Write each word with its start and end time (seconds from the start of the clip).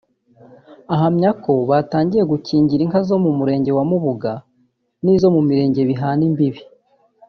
Ahamya 0.93 1.29
ko 1.43 1.53
batangiye 1.69 2.23
gukingira 2.31 2.81
inka 2.83 3.01
zo 3.07 3.15
mu 3.23 3.31
Murenge 3.37 3.71
wa 3.77 3.83
Mubuga 3.89 4.31
n’izo 5.03 5.27
mu 5.35 5.41
mirenge 5.49 5.81
bihana 5.89 6.23
imbibi 6.29 6.61